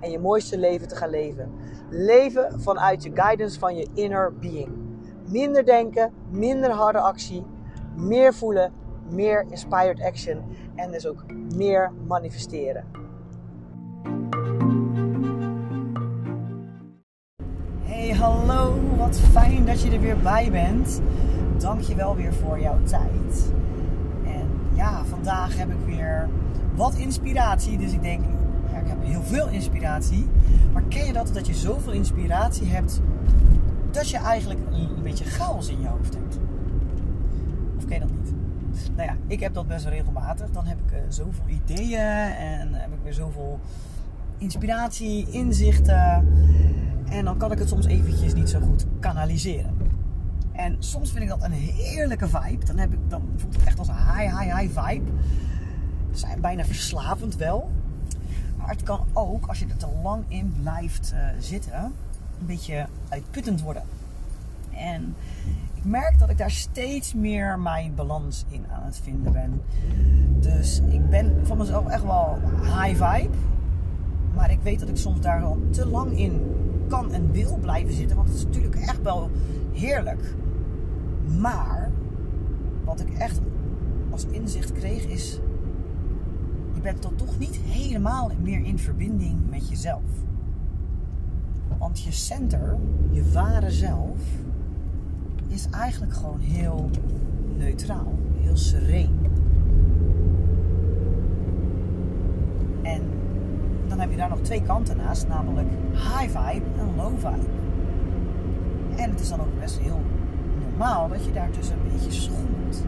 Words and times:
en 0.00 0.10
je 0.10 0.18
mooiste 0.18 0.58
leven 0.58 0.88
te 0.88 0.96
gaan 0.96 1.10
leven. 1.10 1.50
Leven 1.90 2.60
vanuit 2.60 3.02
je 3.02 3.10
guidance 3.14 3.58
van 3.58 3.76
je 3.76 3.88
inner 3.94 4.34
being. 4.40 4.72
Minder 5.30 5.64
denken, 5.64 6.12
minder 6.30 6.70
harde 6.70 6.98
actie, 6.98 7.44
meer 7.96 8.34
voelen, 8.34 8.72
meer 9.10 9.46
inspired 9.50 10.02
action 10.02 10.42
en 10.74 10.90
dus 10.90 11.06
ook 11.06 11.24
meer 11.54 11.92
manifesteren. 12.06 12.84
Hey, 17.82 18.10
hallo, 18.10 18.74
wat 18.96 19.20
fijn 19.20 19.66
dat 19.66 19.82
je 19.82 19.90
er 19.90 20.00
weer 20.00 20.18
bij 20.18 20.50
bent. 20.50 21.00
Dank 21.56 21.80
je 21.80 21.94
wel 21.94 22.16
weer 22.16 22.34
voor 22.34 22.60
jouw 22.60 22.82
tijd. 22.82 23.52
En 24.24 24.50
ja, 24.74 25.04
vandaag 25.04 25.56
heb 25.56 25.68
ik 25.68 25.86
weer 25.86 26.28
wat 26.74 26.94
inspiratie. 26.94 27.78
Dus 27.78 27.92
ik 27.92 28.02
denk, 28.02 28.24
ik 28.78 28.88
heb 28.88 29.04
heel 29.04 29.22
veel 29.22 29.48
inspiratie. 29.48 30.26
Maar 30.72 30.82
ken 30.82 31.06
je 31.06 31.12
dat, 31.12 31.30
dat 31.34 31.46
je 31.46 31.54
zoveel 31.54 31.92
inspiratie 31.92 32.66
hebt, 32.66 33.00
dat 33.90 34.10
je 34.10 34.16
eigenlijk 34.16 34.60
een 34.70 35.02
beetje 35.02 35.24
chaos 35.24 35.68
in 35.68 35.80
je 35.80 35.86
hoofd 35.86 36.14
hebt? 36.14 36.38
Of 37.76 37.84
ken 37.84 37.94
je 37.94 38.00
dat 38.00 38.10
niet? 38.10 38.34
Nou 38.96 39.08
ja, 39.08 39.16
ik 39.26 39.40
heb 39.40 39.54
dat 39.54 39.66
best 39.66 39.84
wel 39.84 39.92
regelmatig. 39.92 40.50
Dan 40.50 40.64
heb 40.64 40.78
ik 40.86 40.92
uh, 40.92 40.98
zoveel 41.08 41.48
ideeën 41.48 42.32
en 42.38 42.74
heb 42.74 42.92
ik 42.92 42.98
weer 43.02 43.14
zoveel 43.14 43.60
inspiratie, 44.38 45.30
inzichten. 45.30 46.28
En 47.10 47.24
dan 47.24 47.38
kan 47.38 47.52
ik 47.52 47.58
het 47.58 47.68
soms 47.68 47.86
eventjes 47.86 48.34
niet 48.34 48.48
zo 48.48 48.60
goed 48.60 48.86
kanaliseren. 49.00 49.76
En 50.52 50.76
soms 50.78 51.10
vind 51.10 51.22
ik 51.22 51.28
dat 51.28 51.42
een 51.42 51.52
heerlijke 51.52 52.28
vibe. 52.28 52.64
Dan, 52.64 52.78
heb 52.78 52.92
ik, 52.92 52.98
dan 53.08 53.22
voelt 53.36 53.54
het 53.54 53.64
echt 53.64 53.78
als 53.78 53.88
een 53.88 53.94
high, 53.94 54.38
high, 54.38 54.58
high 54.58 54.80
vibe. 54.80 55.10
Zijn 56.10 56.40
bijna 56.40 56.64
verslavend 56.64 57.36
wel. 57.36 57.70
Maar 58.58 58.68
het 58.68 58.82
kan 58.82 59.06
ook, 59.12 59.46
als 59.46 59.58
je 59.58 59.66
er 59.66 59.76
te 59.76 59.88
lang 60.02 60.24
in 60.28 60.54
blijft 60.60 61.12
uh, 61.14 61.20
zitten, 61.38 61.82
een 62.40 62.46
beetje 62.46 62.86
uitputtend 63.08 63.62
worden. 63.62 63.82
En 64.70 65.14
ik 65.74 65.84
merk 65.84 66.18
dat 66.18 66.30
ik 66.30 66.38
daar 66.38 66.50
steeds 66.50 67.14
meer 67.14 67.58
mijn 67.58 67.94
balans 67.94 68.44
in 68.48 68.64
aan 68.70 68.84
het 68.84 69.00
vinden 69.02 69.32
ben. 69.32 69.60
Dus 70.40 70.80
ik 70.88 71.10
ben 71.10 71.46
van 71.46 71.56
mezelf 71.56 71.86
echt 71.86 72.04
wel 72.04 72.38
high 72.62 73.04
vibe. 73.04 73.36
Maar 74.34 74.50
ik 74.50 74.60
weet 74.62 74.80
dat 74.80 74.88
ik 74.88 74.96
soms 74.96 75.20
daar 75.20 75.42
al 75.42 75.58
te 75.70 75.86
lang 75.86 76.18
in 76.18 76.54
kan 76.88 77.12
en 77.12 77.32
wil 77.32 77.56
blijven 77.56 77.94
zitten. 77.94 78.16
Want 78.16 78.28
het 78.28 78.38
is 78.38 78.44
natuurlijk 78.44 78.76
echt 78.76 79.02
wel 79.02 79.30
heerlijk. 79.72 80.34
Maar 81.38 81.90
wat 82.84 83.00
ik 83.00 83.10
echt 83.18 83.40
als 84.10 84.26
inzicht 84.30 84.72
kreeg 84.72 85.04
is. 85.04 85.40
Je 86.78 86.84
bent 86.84 87.02
dan 87.02 87.14
toch 87.14 87.38
niet 87.38 87.56
helemaal 87.56 88.30
meer 88.42 88.64
in 88.64 88.78
verbinding 88.78 89.50
met 89.50 89.68
jezelf. 89.68 90.02
Want 91.78 92.00
je 92.00 92.12
center, 92.12 92.76
je 93.10 93.32
ware 93.32 93.70
zelf, 93.70 94.18
is 95.46 95.68
eigenlijk 95.70 96.12
gewoon 96.14 96.40
heel 96.40 96.90
neutraal, 97.56 98.14
heel 98.36 98.56
sereen. 98.56 99.18
En 102.82 103.02
dan 103.88 104.00
heb 104.00 104.10
je 104.10 104.16
daar 104.16 104.28
nog 104.28 104.40
twee 104.40 104.62
kanten 104.62 104.96
naast, 104.96 105.28
namelijk 105.28 105.68
high 105.92 106.38
vibe 106.38 106.66
en 106.78 106.96
low 106.96 107.14
vibe. 107.18 107.46
En 108.96 109.10
het 109.10 109.20
is 109.20 109.28
dan 109.28 109.40
ook 109.40 109.60
best 109.60 109.78
heel 109.78 110.00
normaal 110.60 111.08
dat 111.08 111.24
je 111.24 111.32
daartussen 111.32 111.76
een 111.76 111.92
beetje 111.92 112.12
schommelt. 112.12 112.84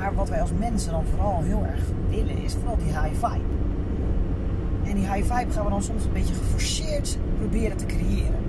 Maar 0.00 0.14
wat 0.14 0.28
wij 0.28 0.40
als 0.40 0.50
mensen 0.58 0.92
dan 0.92 1.04
vooral 1.04 1.42
heel 1.42 1.64
erg 1.66 1.80
willen, 2.08 2.42
is 2.42 2.54
vooral 2.54 2.76
die 2.76 2.86
high 2.86 3.26
vibe. 3.26 3.44
En 4.84 4.94
die 4.94 5.12
high 5.12 5.34
vibe 5.34 5.52
gaan 5.52 5.64
we 5.64 5.70
dan 5.70 5.82
soms 5.82 6.04
een 6.04 6.12
beetje 6.12 6.34
geforceerd 6.34 7.18
proberen 7.38 7.76
te 7.76 7.86
creëren. 7.86 8.40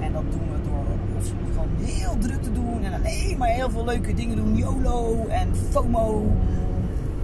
En 0.00 0.12
dat 0.12 0.22
doen 0.30 0.40
we 0.52 0.68
door 0.70 0.84
of 1.16 1.24
soms 1.24 1.50
gewoon 1.52 1.68
heel 1.80 2.18
druk 2.18 2.42
te 2.42 2.52
doen 2.52 2.82
en 2.82 2.92
alleen 2.92 3.38
maar 3.38 3.48
heel 3.48 3.70
veel 3.70 3.84
leuke 3.84 4.14
dingen 4.14 4.36
doen. 4.36 4.56
YOLO 4.56 5.26
en 5.26 5.48
FOMO. 5.70 6.24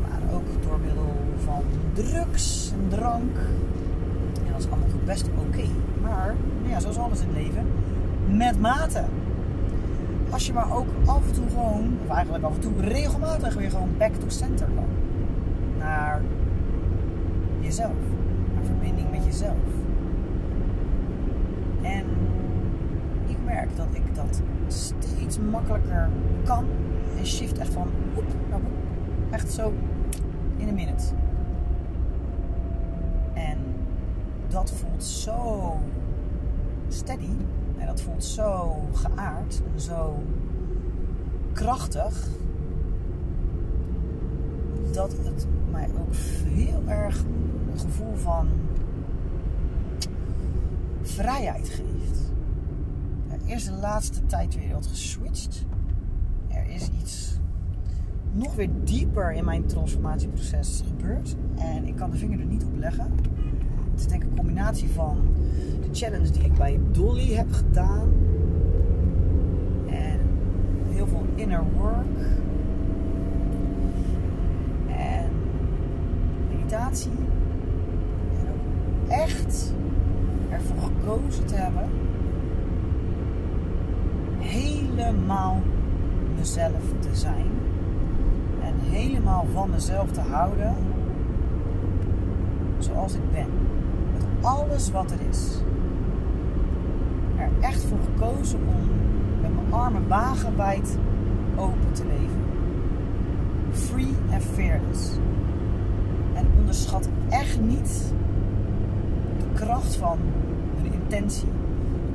Maar 0.01 0.35
ook 0.35 0.63
door 0.63 0.79
middel 0.81 1.15
van 1.45 1.63
drugs 1.93 2.73
en 2.73 2.89
drank. 2.89 3.37
En 4.47 4.53
dat 4.53 4.61
is 4.61 4.71
allemaal 4.71 4.89
best 5.05 5.29
oké. 5.39 5.65
Maar, 6.03 6.35
nou 6.59 6.71
ja, 6.71 6.81
zoals 6.81 6.99
alles 6.99 7.21
in 7.21 7.27
het 7.27 7.37
leven, 7.37 7.67
met 8.37 8.61
mate. 8.61 9.05
Als 10.31 10.47
je 10.47 10.53
maar 10.53 10.77
ook 10.77 10.87
af 11.05 11.27
en 11.27 11.33
toe 11.33 11.49
gewoon, 11.49 11.99
of 12.05 12.15
eigenlijk 12.15 12.45
af 12.45 12.55
en 12.55 12.61
toe 12.61 12.81
regelmatig 12.81 13.55
weer 13.55 13.71
gewoon 13.71 13.97
back 13.99 14.15
to 14.15 14.29
center 14.29 14.67
kan. 14.75 14.87
Naar 15.79 16.23
jezelf. 17.61 17.97
Naar 18.55 18.65
verbinding 18.65 19.11
met 19.11 19.25
jezelf. 19.25 19.57
En 21.83 22.05
ik 23.27 23.37
merk 23.45 23.77
dat 23.77 23.87
ik 23.93 24.15
dat 24.15 24.43
steeds 24.67 25.39
makkelijker 25.51 26.09
kan. 26.45 26.65
En 27.19 27.27
shift 27.27 27.59
echt 27.59 27.73
van 27.73 27.89
woep 28.15 28.25
naar 28.51 28.61
woep. 28.61 28.73
Echt 29.31 29.53
zo 29.53 29.73
in 30.57 30.69
een 30.69 30.75
minute. 30.75 31.05
En 33.35 33.59
dat 34.49 34.73
voelt 34.73 35.05
zo 35.05 35.77
steady. 36.89 37.31
En 37.79 37.87
dat 37.87 38.01
voelt 38.01 38.25
zo 38.25 38.81
geaard. 38.93 39.63
Zo 39.77 40.23
krachtig. 41.53 42.29
Dat 44.93 45.13
het 45.23 45.47
mij 45.71 45.89
ook 45.99 46.15
heel 46.55 46.83
erg 46.87 47.25
een 47.73 47.79
gevoel 47.79 48.15
van 48.15 48.49
vrijheid 51.03 51.69
geeft. 51.69 52.33
Er 53.29 53.55
is 53.55 53.65
de 53.65 53.73
laatste 53.73 54.27
tijd 54.27 54.55
weer 54.55 54.73
wat 54.73 54.87
geswitcht. 54.87 55.65
Er 56.49 56.67
is 56.67 56.89
iets 57.03 57.39
nog 58.33 58.55
weer 58.55 58.71
dieper 58.85 59.33
in 59.33 59.45
mijn 59.45 59.67
transformatieproces 59.67 60.83
gebeurd. 60.87 61.37
En 61.59 61.87
ik 61.87 61.97
kan 61.97 62.11
de 62.11 62.17
vinger 62.17 62.41
er 62.41 62.47
niet 62.47 62.65
op 62.65 62.79
leggen. 62.79 63.13
Het 63.97 64.05
is 64.05 64.11
denk 64.11 64.23
ik 64.23 64.31
een 64.31 64.37
combinatie 64.37 64.91
van 64.91 65.17
de 65.81 65.89
challenge 65.93 66.31
die 66.31 66.45
ik 66.45 66.55
bij 66.55 66.81
Dolly 66.91 67.33
heb 67.35 67.53
gedaan. 67.53 68.09
En 69.87 70.21
heel 70.89 71.07
veel 71.07 71.27
inner 71.35 71.63
work. 71.79 72.19
En 74.87 75.31
meditatie. 76.51 77.11
En 78.31 78.53
ook 78.53 79.09
echt 79.09 79.75
ervoor 80.51 80.77
gekozen 80.83 81.47
te 81.47 81.55
hebben. 81.55 81.89
Helemaal 84.39 85.63
mezelf 86.39 86.83
te 86.99 87.15
zijn. 87.15 87.51
En 88.63 88.75
helemaal 88.79 89.47
van 89.53 89.71
mezelf 89.71 90.11
te 90.11 90.21
houden. 90.21 90.75
Zoals 92.79 93.15
ik 93.15 93.31
ben 93.33 93.49
alles 94.47 94.91
wat 94.91 95.11
er 95.11 95.19
is. 95.31 95.61
Er 97.37 97.51
echt 97.61 97.85
voor 97.85 97.99
gekozen 98.05 98.59
om 98.59 98.91
met 99.41 99.55
mijn 99.55 99.73
armen 99.73 100.09
wagenwijd 100.09 100.99
open 101.57 101.93
te 101.93 102.05
leven. 102.07 102.45
Free 103.71 104.15
and 104.33 104.43
fearless. 104.43 105.11
En 106.35 106.47
onderschat 106.59 107.09
echt 107.29 107.61
niet 107.61 108.13
de 109.39 109.45
kracht 109.55 109.97
van 109.97 110.19
een 110.79 110.93
intentie. 110.93 111.49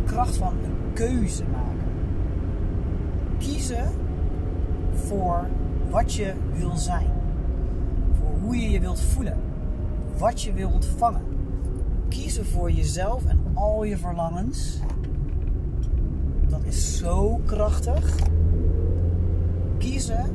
De 0.03 0.11
kracht 0.11 0.37
van 0.37 0.53
een 0.63 0.93
keuze 0.93 1.43
maken. 1.51 1.89
Kiezen 3.37 3.89
voor 4.93 5.47
wat 5.89 6.13
je 6.13 6.33
wil 6.53 6.75
zijn. 6.75 7.09
Voor 8.19 8.39
hoe 8.41 8.55
je 8.55 8.69
je 8.69 8.79
wilt 8.79 9.01
voelen. 9.01 9.37
Wat 10.17 10.41
je 10.41 10.53
wil 10.53 10.69
ontvangen 10.69 11.31
kiezen 12.11 12.45
voor 12.45 12.71
jezelf 12.71 13.25
en 13.25 13.39
al 13.53 13.83
je 13.83 13.97
verlangens, 13.97 14.79
dat 16.47 16.63
is 16.63 16.97
zo 16.97 17.39
krachtig. 17.45 18.15
Kiezen 19.77 20.25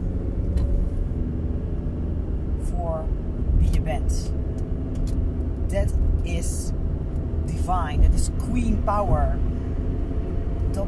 voor 2.60 3.04
wie 3.58 3.72
je 3.72 3.80
bent. 3.80 4.32
Dat 5.66 5.94
is 6.22 6.70
divine. 7.44 8.02
Dat 8.02 8.14
is 8.14 8.28
queen 8.48 8.82
power. 8.84 9.36
dat 10.70 10.86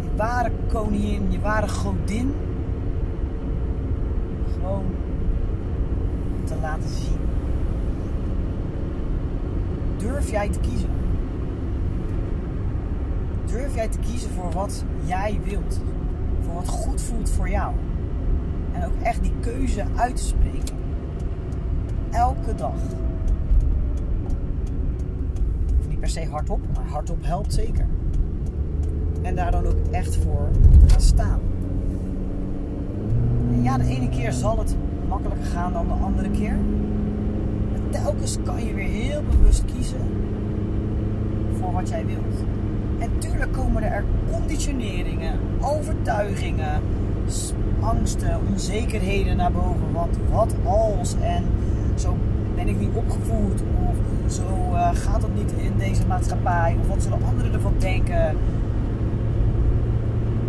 je 0.00 0.16
ware 0.16 0.50
koningin, 0.68 1.30
je 1.30 1.40
ware 1.40 1.68
godin 1.68 2.34
gewoon 4.52 4.84
te 6.44 6.54
laten 6.60 6.88
zien. 6.88 7.29
Durf 10.00 10.30
jij 10.30 10.48
te 10.48 10.60
kiezen? 10.60 10.88
Durf 13.46 13.74
jij 13.74 13.88
te 13.88 13.98
kiezen 13.98 14.30
voor 14.30 14.50
wat 14.50 14.84
jij 15.04 15.40
wilt? 15.44 15.80
Voor 16.40 16.54
wat 16.54 16.68
goed 16.68 17.02
voelt 17.02 17.30
voor 17.30 17.48
jou? 17.48 17.74
En 18.72 18.84
ook 18.84 19.02
echt 19.02 19.22
die 19.22 19.32
keuze 19.40 19.84
uit 19.96 20.16
te 20.16 20.22
spreken. 20.22 20.76
Elke 22.10 22.54
dag. 22.54 22.74
Niet 25.88 26.00
per 26.00 26.08
se 26.08 26.26
hardop, 26.30 26.60
maar 26.74 26.84
hardop 26.84 27.24
helpt 27.24 27.54
zeker. 27.54 27.86
En 29.22 29.34
daar 29.34 29.50
dan 29.50 29.66
ook 29.66 29.86
echt 29.90 30.16
voor 30.16 30.48
gaan 30.86 31.00
staan. 31.00 31.40
En 33.50 33.62
ja, 33.62 33.78
de 33.78 33.84
ene 33.84 34.08
keer 34.08 34.32
zal 34.32 34.58
het 34.58 34.76
makkelijker 35.08 35.46
gaan 35.46 35.72
dan 35.72 35.86
de 35.86 35.92
andere 35.92 36.30
keer. 36.30 36.56
Telkens 37.90 38.36
kan 38.44 38.64
je 38.64 38.74
weer 38.74 38.88
heel 38.88 39.22
bewust 39.30 39.64
kiezen 39.74 40.00
voor 41.58 41.72
wat 41.72 41.88
jij 41.88 42.06
wilt. 42.06 42.44
En 42.98 43.10
tuurlijk 43.18 43.52
komen 43.52 43.82
er 43.82 44.04
conditioneringen, 44.30 45.38
overtuigingen, 45.60 46.82
angsten, 47.80 48.40
onzekerheden 48.48 49.36
naar 49.36 49.52
boven. 49.52 49.92
Want 49.92 50.16
wat 50.30 50.54
als 50.64 51.14
en 51.20 51.44
zo 51.94 52.16
ben 52.54 52.68
ik 52.68 52.80
niet 52.80 52.94
opgevoed 52.94 53.62
of 53.88 53.96
zo 54.32 54.70
uh, 54.72 54.90
gaat 54.94 55.22
het 55.22 55.34
niet 55.34 55.52
in 55.52 55.72
deze 55.78 56.06
maatschappij 56.06 56.76
of 56.80 56.88
wat 56.88 57.02
zullen 57.02 57.18
anderen 57.28 57.52
ervan 57.52 57.74
denken. 57.78 58.36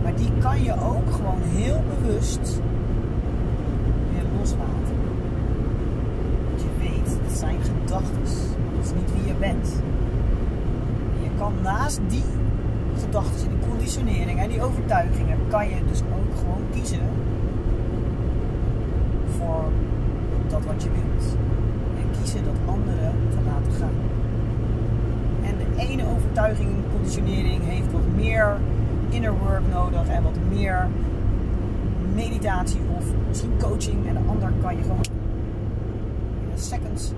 Maar 0.04 0.16
die 0.16 0.30
kan 0.40 0.64
je 0.64 0.74
ook 0.74 1.12
gewoon 1.12 1.42
heel 1.42 1.82
bewust 1.90 2.62
weer 4.12 4.24
loslaten. 4.40 5.01
Het 7.32 7.40
zijn 7.40 7.62
gedachten. 7.62 8.22
Dat 8.76 8.86
is 8.86 8.94
niet 8.94 9.12
wie 9.14 9.26
je 9.26 9.34
bent. 9.40 9.82
En 11.16 11.24
je 11.24 11.30
kan 11.38 11.54
naast 11.64 12.00
die 12.08 12.24
gedachten 13.00 13.50
en 13.50 13.58
die 13.58 13.68
conditionering 13.70 14.40
en 14.40 14.50
die 14.50 14.62
overtuigingen 14.62 15.38
kan 15.50 15.70
je 15.70 15.76
dus 15.88 16.00
ook 16.02 16.38
gewoon 16.40 16.62
kiezen 16.74 17.00
voor 19.38 19.64
dat 20.48 20.66
wat 20.66 20.84
je 20.84 20.90
wilt. 20.90 21.36
En 21.98 22.20
kiezen 22.20 22.44
dat 22.44 22.56
anderen 22.66 23.14
te 23.30 23.38
laten 23.46 23.72
gaan. 23.80 23.98
En 25.44 25.56
de 25.58 25.88
ene 25.88 26.04
overtuiging 26.16 26.70
conditionering 26.92 27.64
heeft 27.64 27.92
wat 27.92 28.08
meer 28.16 28.58
inner 29.10 29.34
work 29.38 29.64
nodig 29.72 30.08
en 30.08 30.24
wat 30.24 30.38
meer 30.50 30.88
meditatie 32.14 32.82
of 32.98 33.04
misschien 33.28 33.58
coaching. 33.60 34.08
En 34.08 34.14
de 34.14 34.30
ander 34.30 34.52
kan 34.62 34.78
je 34.78 34.82
gewoon 34.82 35.21
in 36.52 36.58
een 36.58 36.64
second 36.64 37.14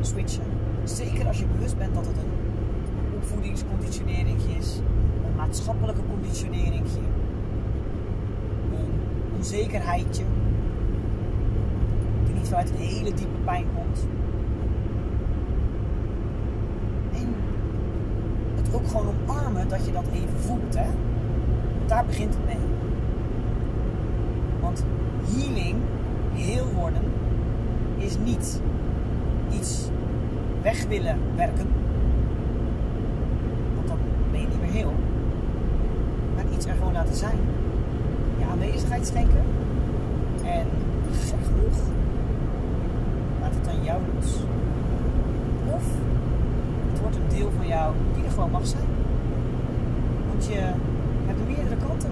switchen. 0.00 0.44
Zeker 0.84 1.26
als 1.26 1.38
je 1.38 1.46
bewust 1.46 1.78
bent 1.78 1.94
dat 1.94 2.06
het 2.06 2.16
een 2.16 3.16
opvoedingsconditionering 3.16 4.38
is, 4.58 4.80
een 5.26 5.36
maatschappelijke 5.36 6.00
conditionering, 6.10 6.86
een 8.72 9.36
onzekerheidje 9.36 10.24
die 12.24 12.34
niet 12.34 12.48
vanuit 12.48 12.70
een 12.70 12.76
hele 12.76 13.14
diepe 13.14 13.38
pijn 13.44 13.66
komt. 13.74 14.06
En 17.12 17.34
het 18.54 18.74
ook 18.74 18.86
gewoon 18.88 19.06
omarmen 19.06 19.68
dat 19.68 19.86
je 19.86 19.92
dat 19.92 20.06
even 20.12 20.38
voelt, 20.38 20.74
hè? 20.76 20.90
Daar 21.86 22.04
begint 22.04 22.34
het 22.34 22.44
mee. 22.44 22.68
Want 24.60 24.84
healing, 25.24 25.76
heel 26.32 26.66
worden, 26.74 27.02
is 28.04 28.16
niet 28.24 28.60
iets 29.50 29.88
weg 30.62 30.86
willen 30.86 31.16
werken 31.36 31.66
heel. 34.70 34.92
Maar 36.34 36.44
iets 36.54 36.66
er 36.66 36.74
gewoon 36.74 36.92
laten 36.92 37.14
zijn. 37.14 37.38
Je 38.38 38.44
aanwezigheid 38.44 39.06
schenken. 39.06 39.42
En 40.44 40.66
gek 41.12 41.44
genoeg, 41.44 41.78
laat 43.40 43.54
het 43.54 43.68
aan 43.68 43.84
jou 43.84 44.00
los. 44.14 44.34
Of 45.74 45.84
het 46.90 47.00
wordt 47.00 47.16
een 47.16 47.36
deel 47.38 47.50
van 47.56 47.66
jou 47.66 47.94
die 48.14 48.24
er 48.24 48.30
gewoon 48.30 48.50
mag 48.50 48.66
zijn. 48.66 48.88
Want 50.28 50.46
je 50.46 50.60
hebt 51.26 51.46
meerdere 51.46 51.76
kanten. 51.86 52.10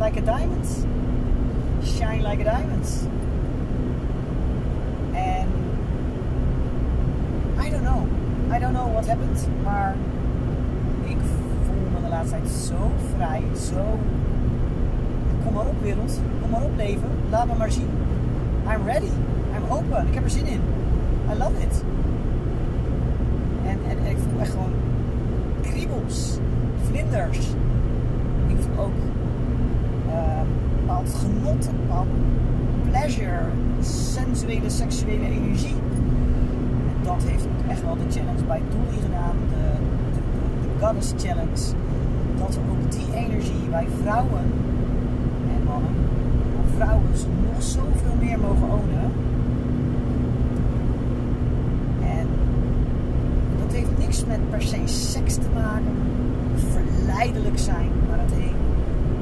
Like 0.00 0.20
a 0.20 0.36
diamond. 0.36 0.86
Shine 1.84 2.28
like 2.28 2.48
a 2.48 2.56
diamond. 2.56 3.08
En 5.12 5.46
I 7.66 7.70
don't 7.70 7.82
know. 7.82 8.06
I 8.50 8.58
don't 8.58 8.72
know 8.72 8.92
what 8.92 9.06
happened, 9.06 9.48
maar 9.64 9.94
de 12.08 12.14
laatste 12.14 12.36
tijd 12.36 12.50
zo 12.50 12.90
vrij, 13.16 13.42
zo... 13.70 13.98
Kom 15.44 15.52
maar 15.52 15.66
op 15.66 15.82
wereld, 15.82 16.20
kom 16.40 16.50
maar 16.50 16.62
op 16.62 16.76
leven, 16.76 17.08
laat 17.30 17.46
me 17.46 17.54
maar 17.58 17.72
zien. 17.72 17.88
I'm 18.72 18.86
ready, 18.86 19.10
I'm 19.56 19.72
open, 19.72 20.06
ik 20.08 20.14
heb 20.14 20.24
er 20.24 20.30
zin 20.30 20.46
in. 20.46 20.60
I 21.32 21.38
love 21.38 21.62
it. 21.62 21.82
En, 23.66 24.06
ik 24.10 24.16
voel 24.30 24.40
echt 24.40 24.50
gewoon 24.50 24.72
kriebels, 25.62 26.38
vlinders. 26.90 27.38
Ik 28.46 28.56
voel 28.58 28.84
ook 28.84 28.96
uh, 30.06 30.40
bepaald 30.80 31.14
genot, 31.14 31.70
bepaald 31.80 32.08
pleasure, 32.90 33.40
sensuele, 33.80 34.70
seksuele 34.70 35.24
energie. 35.24 35.76
En 36.88 37.02
dat 37.02 37.22
heeft 37.26 37.44
ook 37.44 37.70
echt 37.70 37.77
wel 37.88 38.06
de 38.06 38.12
challenge 38.12 38.44
bij 38.44 38.62
Dolly 38.70 39.00
gedaan, 39.02 39.36
de, 39.48 39.62
de, 40.14 40.20
de, 40.32 40.68
de 40.78 40.84
Goddess 40.84 41.12
Challenge 41.16 41.64
dat 42.38 42.54
we 42.54 42.60
ook 42.70 42.92
die 42.92 43.14
energie 43.14 43.68
bij 43.70 43.86
vrouwen 44.02 44.44
en 45.54 45.62
mannen, 45.64 45.94
maar 46.54 46.68
vrouwen 46.76 47.10
nog 47.52 47.62
zoveel 47.62 48.14
meer 48.20 48.38
mogen 48.38 48.68
ownen. 48.78 49.10
En 52.18 52.26
dat 53.60 53.72
heeft 53.76 53.98
niks 53.98 54.24
met 54.24 54.50
per 54.50 54.62
se 54.62 54.80
seks 54.84 55.34
te 55.34 55.50
maken, 55.54 55.96
verleidelijk 56.72 57.58
zijn, 57.58 57.90
maar 58.08 58.18
het 58.18 58.32
heeft 58.32 58.64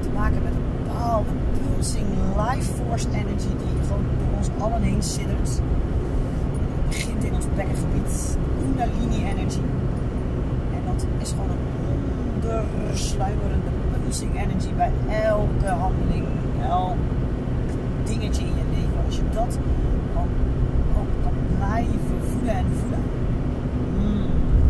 te 0.00 0.08
maken 0.14 0.42
met 0.42 0.52
een 0.52 0.84
bepaalde 0.84 1.30
pulsing 1.58 2.06
life 2.36 2.72
force 2.72 3.06
energy 3.08 3.52
die 3.62 3.82
gewoon 3.88 4.04
door 4.18 4.36
ons 4.36 4.48
allen 4.58 4.82
heen 4.82 5.02
siddert. 5.02 5.60
In 7.20 7.34
ons 7.34 7.46
bekkengebied, 7.56 8.38
Kundalini 8.58 9.24
energy. 9.24 9.60
En 10.76 10.82
dat 10.86 11.06
is 11.18 11.30
gewoon 11.30 11.50
een 11.50 11.56
ondersluimerende 12.34 13.70
pulsing 13.92 14.40
energy 14.40 14.74
bij 14.76 14.90
elke 15.22 15.66
handeling, 15.66 16.24
elk 16.68 16.96
dingetje 18.04 18.42
in 18.42 18.48
je 18.48 18.64
leven. 18.70 19.04
Als 19.06 19.16
je 19.16 19.22
dat 19.32 19.58
ook 20.16 20.28
kan 21.22 21.32
blijven 21.56 22.18
voelen 22.30 22.54
en 22.54 22.64
voelen, 22.80 23.02
mm, 23.98 24.26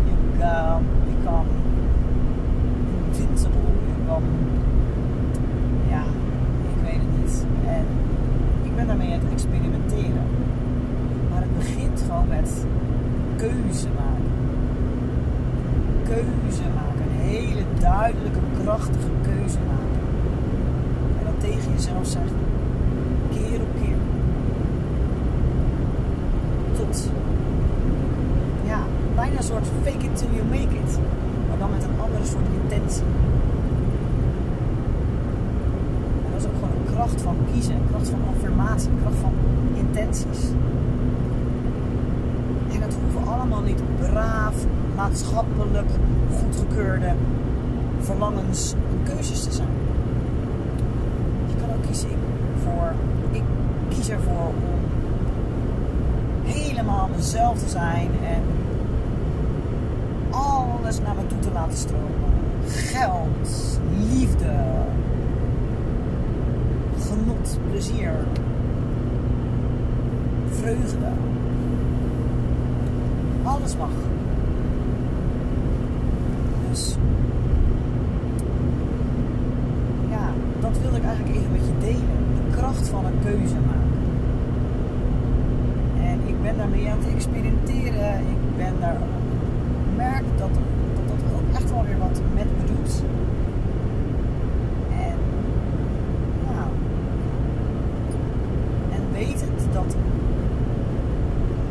you 0.06 0.16
can 0.38 0.82
become 1.04 1.48
invincible. 3.06 3.70
You 3.86 3.98
come, 4.08 4.26
ja, 5.88 6.02
ik 6.72 6.82
weet 6.82 7.00
het 7.04 7.18
niet. 7.18 7.44
En 7.66 7.84
ik 8.62 8.76
ben 8.76 8.86
daarmee 8.86 9.12
aan 9.12 9.20
het 9.20 9.32
experimenteren. 9.32 10.24
Maar 11.30 11.40
het 11.40 11.56
begint 11.58 12.00
gewoon 12.06 12.28
met 12.28 12.48
keuze 13.36 13.88
maken. 13.88 14.30
Keuze 16.04 16.62
maken 16.74 17.10
hele 17.10 17.62
duidelijke, 17.80 18.38
krachtige 18.62 19.10
keuze 19.22 19.58
maken. 19.66 20.00
En 21.18 21.24
dan 21.24 21.36
tegen 21.38 21.72
jezelf 21.72 22.06
zeggen, 22.06 22.36
keer 23.32 23.60
op 23.60 23.72
keer. 23.80 23.96
Tot, 26.76 27.10
ja, 28.66 28.78
bijna 29.14 29.36
een 29.36 29.42
soort 29.42 29.66
fake 29.82 30.04
it 30.06 30.16
till 30.16 30.28
you 30.34 30.44
make 30.44 30.76
it. 30.84 30.98
Maar 31.48 31.58
dan 31.58 31.70
met 31.70 31.82
een 31.82 32.00
andere 32.00 32.24
soort 32.24 32.46
intentie. 32.62 33.04
En 36.24 36.30
dat 36.32 36.40
is 36.40 36.46
ook 36.46 36.54
gewoon 36.54 36.76
een 36.76 36.94
kracht 36.94 37.22
van 37.22 37.36
kiezen, 37.52 37.74
een 37.74 37.88
kracht 37.90 38.08
van 38.08 38.20
affirmatie, 38.34 38.90
een 38.90 39.00
kracht 39.00 39.18
van 39.20 39.32
intenties. 39.74 40.42
Niet 43.64 43.82
braaf, 43.98 44.54
maatschappelijk 44.96 45.90
goedgekeurde 46.38 47.12
verlangens 48.00 48.72
en 48.72 49.12
keuzes 49.14 49.42
te 49.42 49.52
zijn. 49.52 49.68
Je 51.46 51.54
kan 51.60 51.68
ook 51.68 51.82
kiezen 51.86 52.08
voor, 52.62 52.92
ik 53.30 53.42
kies 53.88 54.08
ervoor 54.08 54.46
om 54.46 54.80
helemaal 56.44 57.08
mezelf 57.16 57.58
te 57.58 57.68
zijn 57.68 58.10
en 58.24 58.42
alle 60.30 60.66
alles 60.86 61.00
naar 61.00 61.14
me 61.14 61.26
toe 61.26 61.38
te 61.38 61.52
laten 61.52 61.78
stromen. 61.78 62.32
Geld, 62.66 63.80
liefde, 64.12 64.54
genot, 66.98 67.58
plezier, 67.70 68.12
vreugde. 70.50 71.08
Alles 73.46 73.76
mag. 73.76 73.90
Dus 76.68 76.96
ja, 80.10 80.30
dat 80.60 80.78
wilde 80.82 80.96
ik 80.96 81.04
eigenlijk 81.04 81.36
even 81.36 81.52
met 81.52 81.66
je 81.66 81.78
delen. 81.80 82.16
De 82.34 82.56
kracht 82.56 82.88
van 82.88 83.04
een 83.04 83.18
keuze 83.22 83.54
maken. 83.54 83.84
En 86.02 86.20
ik 86.26 86.42
ben 86.42 86.56
daarmee 86.56 86.90
aan 86.90 86.98
het 86.98 87.14
experimenteren. 87.14 88.20
Ik 88.20 88.56
ben 88.56 88.72
daar 88.80 88.98
merk 89.96 90.24
dat 90.36 90.48
dat, 90.48 91.06
dat 91.06 91.20
ook 91.36 91.56
echt 91.56 91.70
wel 91.70 91.84
weer 91.84 91.98
wat 91.98 92.20
met 92.34 92.46
me 92.56 92.66
doet. 92.66 93.02
En 94.90 95.18
ja. 96.46 96.66
En 98.94 99.02
weet 99.12 99.40
het 99.40 99.72
dat 99.72 99.96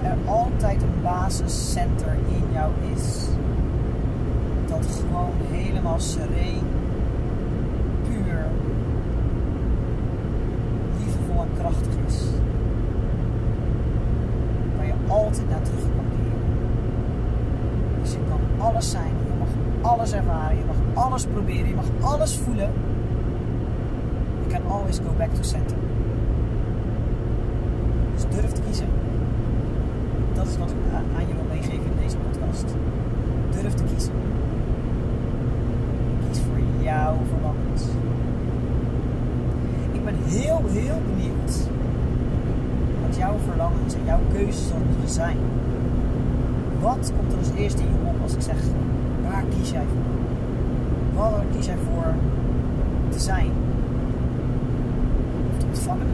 er 0.04 0.18
altijd 0.26 0.82
een 0.82 0.95
basiscenter 1.06 2.18
in 2.28 2.44
jou 2.54 2.72
is. 2.96 3.28
Dat 4.68 4.86
gewoon 4.86 5.32
helemaal 5.52 6.00
sereen, 6.00 6.64
puur, 8.04 8.46
liefdevol 10.98 11.42
en 11.42 11.50
krachtig 11.60 11.94
is. 12.08 12.20
Waar 14.78 14.86
je 14.86 14.94
altijd 15.08 15.50
naar 15.50 15.62
terug 15.62 15.82
kan 15.82 16.06
keren. 16.10 16.42
Dus 18.02 18.12
je 18.12 18.20
kan 18.30 18.66
alles 18.66 18.92
zijn, 18.92 19.14
je 19.26 19.34
mag 19.40 19.92
alles 19.92 20.14
ervaren, 20.14 20.58
je 20.58 20.64
mag 20.66 21.04
alles 21.04 21.26
proberen, 21.26 21.68
je 21.68 21.76
mag 21.76 22.12
alles 22.12 22.38
voelen. 22.38 22.70
You 24.40 24.50
can 24.50 24.72
always 24.72 24.98
go 24.98 25.14
back 25.18 25.34
to 25.34 25.44
center. 25.44 25.78
Dus 28.14 28.24
durf 28.36 28.52
te 28.52 28.62
kiezen. 28.62 29.05
Is 30.48 30.58
wat 30.58 30.70
ik 30.70 30.76
aan 31.18 31.28
je 31.28 31.34
wil 31.34 31.48
meegeven 31.50 31.86
in 31.92 32.02
deze 32.02 32.18
podcast. 32.18 32.66
Durf 33.52 33.74
te 33.74 33.84
kiezen. 33.84 34.14
Kies 36.28 36.40
voor 36.40 36.84
jouw 36.84 37.16
verlangens. 37.32 37.84
Ik 39.92 40.04
ben 40.04 40.16
heel, 40.26 40.62
heel 40.70 41.02
benieuwd 41.10 41.68
wat 43.08 43.16
jouw 43.18 43.36
verlangens 43.48 43.94
en 43.94 44.06
jouw 44.06 44.20
keuzes 44.34 44.72
zijn. 45.06 45.38
Wat 46.82 47.12
komt 47.18 47.32
er 47.32 47.38
als 47.38 47.52
eerste 47.58 47.82
in 47.82 47.88
je 47.88 48.10
op 48.10 48.16
als 48.22 48.34
ik 48.34 48.42
zeg, 48.42 48.58
waar 49.30 49.44
kies 49.58 49.72
jij 49.72 49.84
voor? 49.94 51.22
Waar 51.22 51.44
kies 51.56 51.66
jij 51.66 51.78
voor 51.78 52.14
te 53.10 53.20
zijn? 53.20 53.52
Of 55.52 55.58
te 55.58 55.66
ontvangen? 55.66 56.08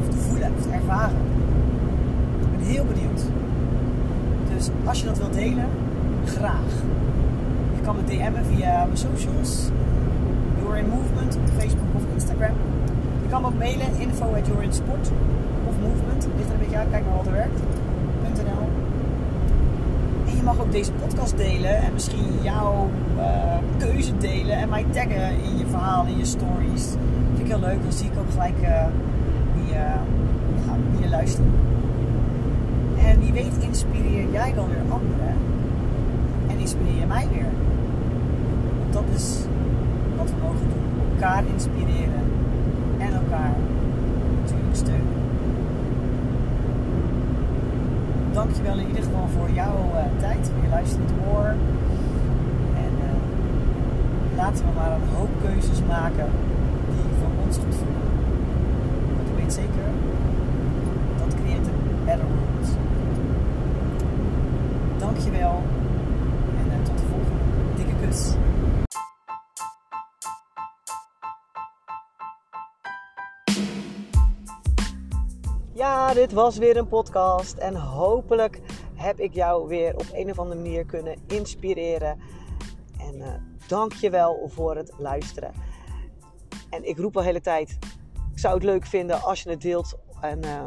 Of 0.00 0.08
te 0.08 0.16
voelen? 0.16 0.52
Of 0.56 0.62
te 0.62 0.68
ervaren? 0.70 1.16
Ik 2.40 2.58
ben 2.58 2.66
heel 2.66 2.84
benieuwd. 2.84 3.22
Dus 4.60 4.70
als 4.84 5.00
je 5.00 5.06
dat 5.06 5.18
wilt 5.18 5.32
delen, 5.32 5.66
graag. 6.24 6.70
Je 7.74 7.80
kan 7.82 7.96
me 7.96 8.04
DM'en 8.04 8.44
via 8.44 8.84
mijn 8.84 8.96
socials. 8.96 9.68
You're 10.58 10.78
in 10.78 10.88
Movement 10.88 11.36
op 11.36 11.48
Facebook 11.58 11.94
of 11.94 12.02
Instagram. 12.14 12.54
Je 13.22 13.28
kan 13.30 13.40
me 13.40 13.46
ook 13.46 13.58
mailen 13.58 13.86
info 13.98 14.24
at 14.24 14.46
You're 14.46 14.62
in 14.62 14.72
Sport 14.72 15.10
of 15.68 15.74
Movement. 15.80 16.28
Ligt 16.36 16.48
er 16.48 16.54
een 16.54 16.58
beetje 16.58 16.90
kijk 16.90 17.04
maar 17.06 17.16
wat 17.16 17.26
er 17.26 17.32
werkt. 17.32 17.60
.nl. 18.22 18.68
En 20.28 20.36
je 20.36 20.42
mag 20.42 20.60
ook 20.60 20.72
deze 20.72 20.92
podcast 20.92 21.36
delen 21.36 21.76
en 21.76 21.92
misschien 21.92 22.42
jouw 22.42 22.88
uh, 23.16 23.24
keuze 23.78 24.16
delen 24.18 24.56
en 24.56 24.68
mij 24.68 24.84
taggen 24.90 25.30
in 25.42 25.58
je 25.58 25.66
verhaal, 25.66 26.06
in 26.06 26.18
je 26.18 26.24
stories. 26.24 26.84
Vind 27.34 27.40
ik 27.40 27.46
heel 27.46 27.60
leuk, 27.60 27.82
dan 27.82 27.92
zie 27.92 28.06
ik 28.06 28.18
ook 28.18 28.30
gelijk 28.30 28.60
uh, 28.62 28.84
wie 30.92 31.02
je 31.02 31.08
luistert. 31.08 31.46
En 33.04 33.20
wie 33.20 33.32
weet 33.32 33.56
inspireer 33.60 34.30
jij 34.30 34.52
dan 34.54 34.68
weer 34.68 34.92
anderen 34.92 35.36
en 36.48 36.58
inspireer 36.58 36.98
je 36.98 37.06
mij 37.06 37.28
weer. 37.32 37.50
Want 38.78 38.92
dat 38.92 39.04
is 39.14 39.38
wat 40.16 40.30
we 40.30 40.36
mogen 40.42 40.68
doen. 40.68 41.12
Elkaar 41.14 41.44
inspireren 41.52 42.24
en 42.98 43.12
elkaar 43.12 43.54
natuurlijk 44.42 44.76
steunen. 44.76 45.18
Dankjewel 48.32 48.78
in 48.78 48.86
ieder 48.86 49.02
geval 49.02 49.28
voor 49.38 49.50
jouw 49.50 49.76
uh, 49.94 50.20
tijd, 50.20 50.50
voor 50.52 50.62
je 50.62 50.68
luisterend 50.68 51.10
oor. 51.32 51.48
En 52.84 52.92
uh, 53.08 54.36
laten 54.36 54.64
we 54.64 54.70
maar 54.76 54.92
een 54.92 55.14
hoop 55.16 55.30
keuzes 55.44 55.80
maken 55.88 56.28
die 56.90 57.10
voor 57.20 57.44
ons 57.46 57.56
goed 57.56 57.74
voelen. 57.74 58.12
Want 59.16 59.28
ik 59.28 59.36
weet 59.42 59.52
zeker, 59.52 59.88
dat 61.18 61.34
creëert 61.34 61.66
een 61.66 62.04
better 62.04 62.26
world. 62.26 62.49
Dankjewel 65.20 65.62
en 66.56 66.66
uh, 66.66 66.84
tot 66.84 66.98
de 66.98 67.04
volgende. 67.04 67.42
Dikke 67.76 68.06
kus. 68.06 68.32
Ja, 75.74 76.14
dit 76.14 76.32
was 76.32 76.58
weer 76.58 76.76
een 76.76 76.88
podcast 76.88 77.56
en 77.56 77.74
hopelijk 77.74 78.60
heb 78.94 79.18
ik 79.18 79.34
jou 79.34 79.68
weer 79.68 79.94
op 79.94 80.06
een 80.12 80.30
of 80.30 80.38
andere 80.38 80.60
manier 80.60 80.84
kunnen 80.84 81.16
inspireren. 81.26 82.20
En 82.98 83.14
uh, 83.18 83.26
dank 83.66 83.92
je 83.92 84.10
wel 84.10 84.50
voor 84.52 84.76
het 84.76 84.92
luisteren. 84.98 85.52
En 86.70 86.88
ik 86.88 86.98
roep 86.98 87.16
al 87.16 87.22
de 87.22 87.26
hele 87.26 87.40
tijd, 87.40 87.78
ik 88.32 88.38
zou 88.38 88.54
het 88.54 88.62
leuk 88.62 88.86
vinden 88.86 89.22
als 89.22 89.42
je 89.42 89.50
het 89.50 89.60
deelt 89.60 89.98
en 90.20 90.44
uh, 90.44 90.64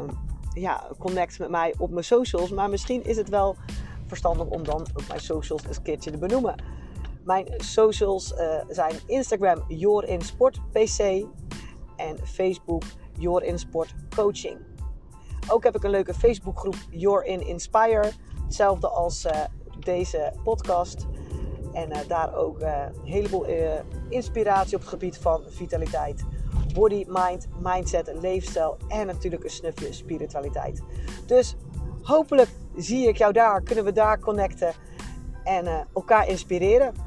ja, 0.52 0.90
connect 0.98 1.38
met 1.38 1.50
mij 1.50 1.74
op 1.78 1.90
mijn 1.90 2.04
socials. 2.04 2.50
Maar 2.50 2.70
misschien 2.70 3.04
is 3.04 3.16
het 3.16 3.28
wel 3.28 3.56
om 4.22 4.64
dan 4.64 4.80
op 4.94 5.02
mijn 5.08 5.20
socials 5.20 5.62
een 5.64 5.82
keertje 5.82 6.10
te 6.10 6.18
benoemen. 6.18 6.54
Mijn 7.24 7.46
socials 7.56 8.32
uh, 8.32 8.60
zijn 8.68 8.94
Instagram 9.06 9.64
JorinSportPC 9.68 11.26
en 11.96 12.18
Facebook 12.24 12.82
Jorinsport 13.18 13.94
Coaching. 14.16 14.58
Ook 15.48 15.64
heb 15.64 15.76
ik 15.76 15.82
een 15.82 15.90
leuke 15.90 16.14
Facebookgroep 16.14 16.76
You're 16.90 17.26
in 17.26 17.46
Inspire. 17.46 18.10
Hetzelfde 18.44 18.88
als 18.88 19.24
uh, 19.24 19.32
deze 19.80 20.32
podcast. 20.44 21.06
En 21.72 21.90
uh, 21.90 21.98
daar 22.08 22.34
ook 22.34 22.60
een 22.60 22.92
heleboel 23.04 23.46
inspiratie 24.08 24.74
op 24.74 24.80
het 24.80 24.90
gebied 24.90 25.18
van 25.18 25.42
vitaliteit. 25.48 26.24
Body, 26.74 27.04
mind, 27.08 27.48
mindset, 27.60 28.12
leefstijl 28.20 28.76
en 28.88 29.06
natuurlijk 29.06 29.44
een 29.44 29.50
snufje 29.50 29.92
spiritualiteit. 29.92 30.82
Dus 31.26 31.56
hopelijk 32.02 32.48
zie 32.76 33.08
ik 33.08 33.16
jou 33.16 33.32
daar, 33.32 33.62
kunnen 33.62 33.84
we 33.84 33.92
daar 33.92 34.18
connecten 34.18 34.72
en 35.44 35.86
elkaar 35.94 36.28
inspireren. 36.28 37.03